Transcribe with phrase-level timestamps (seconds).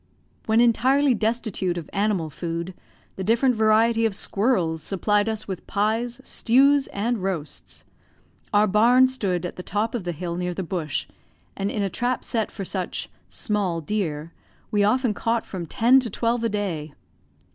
[0.47, 2.73] When entirely destitute of animal food,
[3.17, 7.85] the different variety of squirrels supplied us with pies, stews, and roasts.
[8.51, 11.05] Our barn stood at the top of the hill near the bush,
[11.55, 14.31] and in a trap set for such "small deer,"
[14.71, 16.93] we often caught from ten to twelve a day.